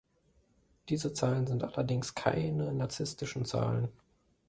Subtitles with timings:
[0.89, 3.89] Diese Zahlen sind allerdings "keine" narzisstischen Zahlen.